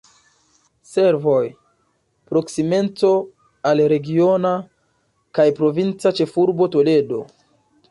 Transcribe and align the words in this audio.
Servoj: 0.91 1.43
proksimeco 2.31 3.11
al 3.73 3.85
regiona 3.95 4.55
kaj 5.39 5.49
provinca 5.63 6.17
ĉefurbo 6.23 6.73
Toledo. 6.79 7.25